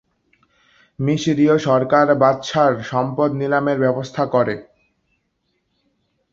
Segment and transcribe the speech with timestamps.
[0.99, 4.55] মিশরীয় সরকার বাদশাহর সম্পদ নিলামের ব্যবস্থা করে।